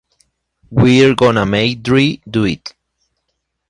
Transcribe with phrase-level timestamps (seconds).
[0.71, 2.73] We're gonna make Dre do it.